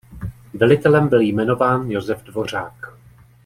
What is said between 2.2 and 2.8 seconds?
Dvořák.